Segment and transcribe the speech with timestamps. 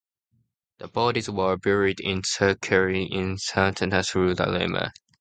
[0.79, 4.91] The bodies were buried in secrecy in cemeteries throughout Lima.